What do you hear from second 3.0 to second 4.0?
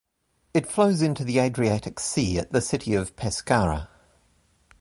Pescara.